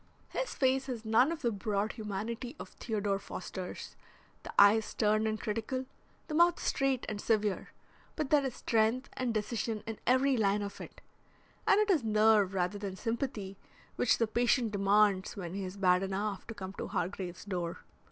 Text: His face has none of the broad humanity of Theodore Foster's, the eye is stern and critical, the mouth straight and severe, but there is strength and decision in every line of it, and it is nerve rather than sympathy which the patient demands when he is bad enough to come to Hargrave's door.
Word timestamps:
His 0.29 0.55
face 0.55 0.87
has 0.87 1.05
none 1.05 1.31
of 1.31 1.43
the 1.43 1.51
broad 1.51 1.91
humanity 1.91 2.55
of 2.59 2.69
Theodore 2.69 3.19
Foster's, 3.19 3.95
the 4.41 4.51
eye 4.57 4.77
is 4.77 4.85
stern 4.85 5.27
and 5.27 5.39
critical, 5.39 5.85
the 6.27 6.33
mouth 6.33 6.59
straight 6.59 7.05
and 7.07 7.21
severe, 7.21 7.69
but 8.15 8.31
there 8.31 8.43
is 8.43 8.55
strength 8.55 9.09
and 9.13 9.31
decision 9.31 9.83
in 9.85 9.99
every 10.07 10.35
line 10.37 10.63
of 10.63 10.81
it, 10.81 11.01
and 11.67 11.79
it 11.79 11.91
is 11.91 12.03
nerve 12.03 12.55
rather 12.55 12.79
than 12.79 12.95
sympathy 12.95 13.59
which 13.95 14.17
the 14.17 14.25
patient 14.25 14.71
demands 14.71 15.37
when 15.37 15.53
he 15.53 15.63
is 15.63 15.77
bad 15.77 16.01
enough 16.01 16.47
to 16.47 16.55
come 16.55 16.73
to 16.79 16.87
Hargrave's 16.87 17.45
door. 17.45 17.81